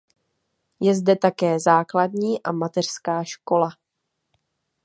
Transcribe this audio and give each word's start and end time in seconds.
Je 0.79 0.95
zde 0.95 1.15
také 1.15 1.59
základní 1.59 2.43
a 2.43 2.51
mateřská 2.51 3.23
škola. 3.23 3.69